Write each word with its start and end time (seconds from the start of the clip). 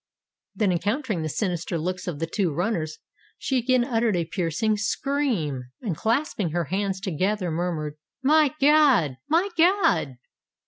"—then, 0.55 0.71
encountering 0.71 1.21
the 1.21 1.29
sinister 1.29 1.77
looks 1.77 2.07
of 2.07 2.17
the 2.17 2.25
two 2.25 2.51
runners, 2.51 2.97
she 3.37 3.59
again 3.59 3.83
uttered 3.85 4.15
a 4.15 4.25
piercing 4.25 4.75
scream, 4.75 5.65
and 5.79 5.95
clasping 5.95 6.49
her 6.49 6.63
hands 6.63 6.99
together, 6.99 7.51
murmured, 7.51 7.97
"My 8.23 8.55
God! 8.59 9.17
my 9.29 9.49
God!" 9.55 10.15